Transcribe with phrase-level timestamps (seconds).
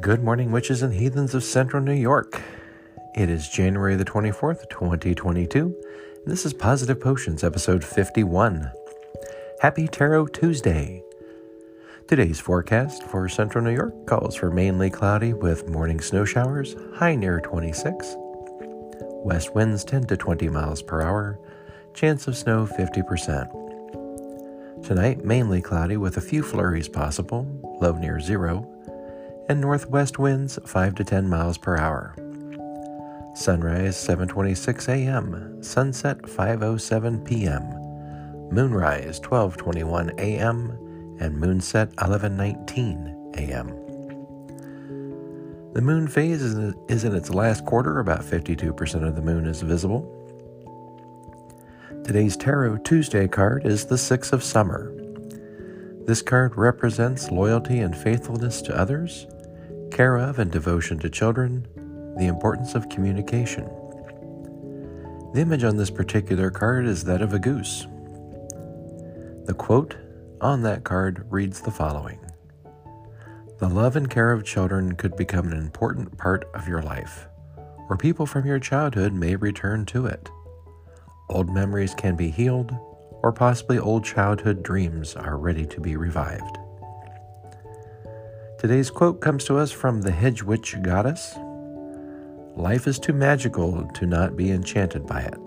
[0.00, 2.40] Good morning, witches and heathens of central New York.
[3.14, 8.72] It is January the 24th, 2022, and this is Positive Potions, episode 51.
[9.60, 11.02] Happy Tarot Tuesday.
[12.08, 17.14] Today's forecast for central New York calls for mainly cloudy with morning snow showers, high
[17.14, 18.14] near 26.
[19.22, 21.38] West winds 10 to 20 miles per hour,
[21.92, 23.60] chance of snow 50%.
[24.82, 27.46] Tonight, mainly cloudy with a few flurries possible,
[27.82, 28.66] low near zero,
[29.50, 32.14] and northwest winds 5 to 10 miles per hour.
[33.34, 37.62] Sunrise 7:26 a.m., sunset 5:07 p.m.
[38.52, 40.70] Moonrise 12:21 a.m.
[41.18, 43.66] and moonset 11:19 a.m.
[45.72, 50.06] The moon phase is in its last quarter, about 52% of the moon is visible.
[52.04, 54.94] Today's Tarot Tuesday card is the Six of Summer.
[56.06, 59.26] This card represents loyalty and faithfulness to others,
[60.00, 61.68] care of and devotion to children,
[62.16, 63.66] the importance of communication.
[65.34, 67.86] The image on this particular card is that of a goose.
[69.44, 69.98] The quote
[70.40, 72.18] on that card reads the following
[73.58, 77.28] The love and care of children could become an important part of your life,
[77.90, 80.30] or people from your childhood may return to it.
[81.28, 82.74] Old memories can be healed,
[83.22, 86.56] or possibly old childhood dreams are ready to be revived.
[88.60, 91.34] Today's quote comes to us from the Hedge Witch Goddess
[92.56, 95.38] Life is too magical to not be enchanted by it.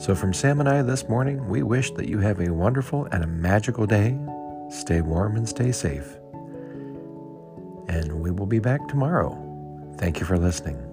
[0.00, 3.24] So, from Sam and I this morning, we wish that you have a wonderful and
[3.24, 4.16] a magical day.
[4.70, 6.16] Stay warm and stay safe.
[7.88, 9.36] And we will be back tomorrow.
[9.98, 10.85] Thank you for listening.